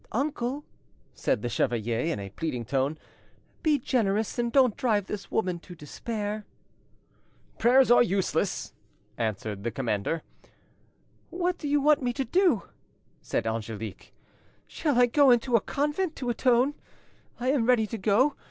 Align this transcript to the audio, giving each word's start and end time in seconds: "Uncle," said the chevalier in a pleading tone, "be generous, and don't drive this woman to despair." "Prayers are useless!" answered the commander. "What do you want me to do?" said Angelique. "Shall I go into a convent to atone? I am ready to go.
"Uncle," 0.13 0.63
said 1.13 1.43
the 1.43 1.47
chevalier 1.47 1.99
in 1.99 2.19
a 2.19 2.31
pleading 2.31 2.65
tone, 2.65 2.97
"be 3.61 3.77
generous, 3.77 4.39
and 4.39 4.51
don't 4.51 4.75
drive 4.75 5.05
this 5.05 5.29
woman 5.29 5.59
to 5.59 5.75
despair." 5.75 6.43
"Prayers 7.59 7.91
are 7.91 8.01
useless!" 8.01 8.73
answered 9.19 9.63
the 9.63 9.69
commander. 9.69 10.23
"What 11.29 11.59
do 11.59 11.67
you 11.67 11.79
want 11.79 12.01
me 12.01 12.13
to 12.13 12.25
do?" 12.25 12.63
said 13.21 13.45
Angelique. 13.45 14.11
"Shall 14.65 14.97
I 14.97 15.05
go 15.05 15.29
into 15.29 15.55
a 15.55 15.61
convent 15.61 16.15
to 16.15 16.31
atone? 16.31 16.73
I 17.39 17.49
am 17.49 17.67
ready 17.67 17.85
to 17.85 17.97
go. 17.99 18.35